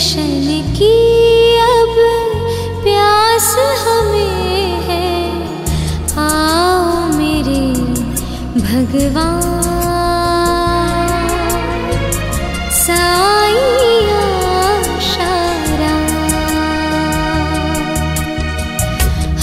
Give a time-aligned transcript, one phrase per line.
[0.00, 0.92] दर्शन की
[1.60, 1.96] अब
[2.84, 3.48] प्यास
[3.80, 5.10] हमें है।
[6.18, 7.66] आओ मेरे
[8.60, 9.50] भगवान।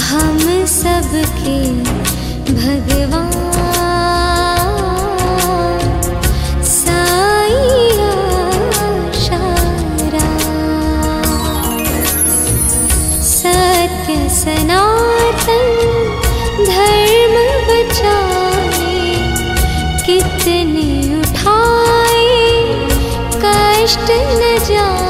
[0.09, 1.59] हम सबके
[2.53, 3.26] भगवान।
[14.47, 15.65] सनातन
[16.67, 17.33] धर्म
[17.69, 19.15] बचाए
[20.05, 20.87] कितने
[21.19, 22.29] उठाए
[23.43, 25.06] कष्ट न जाए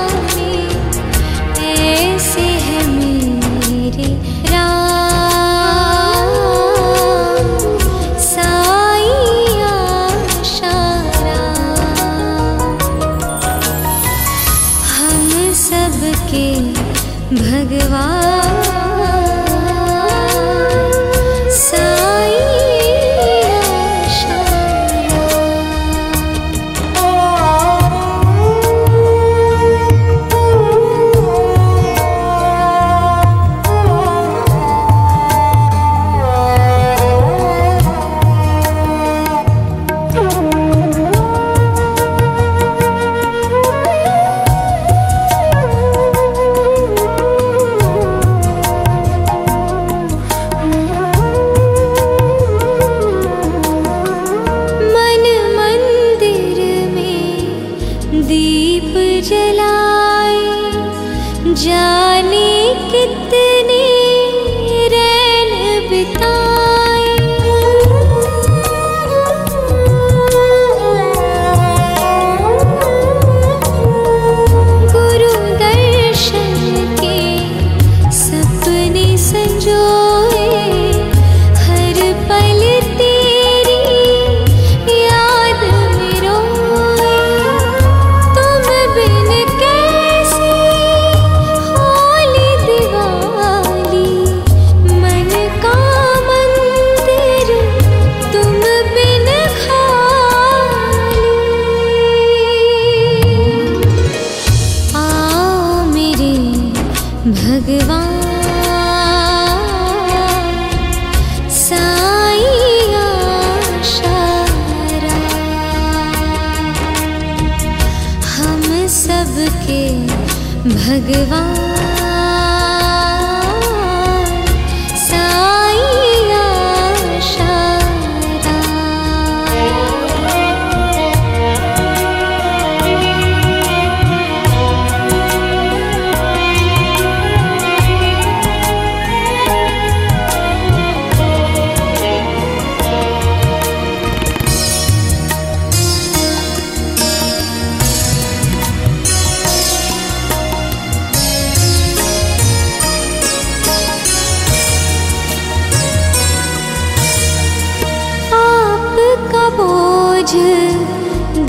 [120.70, 121.77] भगवान।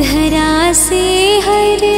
[0.00, 1.00] धरा से
[1.46, 1.97] हर